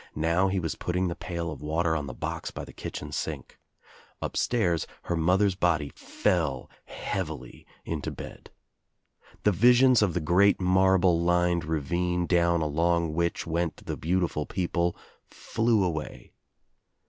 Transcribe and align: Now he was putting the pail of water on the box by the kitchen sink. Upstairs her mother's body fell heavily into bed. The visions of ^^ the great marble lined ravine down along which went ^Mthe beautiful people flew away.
Now 0.17 0.47
he 0.47 0.59
was 0.59 0.73
putting 0.73 1.09
the 1.09 1.15
pail 1.15 1.51
of 1.51 1.61
water 1.61 1.95
on 1.95 2.07
the 2.07 2.15
box 2.15 2.49
by 2.49 2.65
the 2.65 2.73
kitchen 2.73 3.11
sink. 3.11 3.59
Upstairs 4.19 4.87
her 5.03 5.15
mother's 5.15 5.53
body 5.53 5.89
fell 5.93 6.71
heavily 6.85 7.67
into 7.85 8.09
bed. 8.09 8.49
The 9.43 9.51
visions 9.51 10.01
of 10.01 10.09
^^ 10.11 10.13
the 10.15 10.19
great 10.19 10.59
marble 10.59 11.21
lined 11.21 11.63
ravine 11.65 12.25
down 12.25 12.61
along 12.61 13.13
which 13.13 13.45
went 13.45 13.75
^Mthe 13.85 13.99
beautiful 13.99 14.47
people 14.47 14.97
flew 15.29 15.83
away. 15.83 16.33